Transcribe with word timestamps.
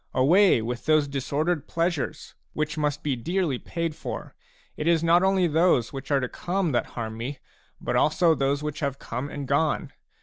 Away 0.15 0.63
with 0.63 0.87
those 0.87 1.07
disordered 1.07 1.67
pleasures, 1.67 2.33
which 2.53 2.75
must 2.75 3.03
be 3.03 3.15
dearly 3.15 3.59
paid 3.59 3.93
for; 3.95 4.33
it 4.75 4.87
is 4.87 5.03
not 5.03 5.21
only 5.21 5.45
those 5.45 5.93
which 5.93 6.09
are 6.09 6.19
to 6.19 6.27
come 6.27 6.71
that 6.71 6.87
harm 6.97 7.15
me, 7.17 7.37
but 7.79 7.95
also 7.95 8.33
those 8.33 8.63
which 8.63 8.79
have 8.79 8.97
come 8.97 9.29
and 9.29 9.47
gone. 9.47 9.93